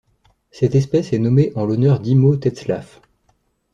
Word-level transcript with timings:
Cette 0.49 0.73
espèce 0.73 1.13
est 1.13 1.19
nommée 1.19 1.51
en 1.55 1.63
l'honneur 1.63 1.99
d'Immo 1.99 2.35
Tetzlaff. 2.35 3.01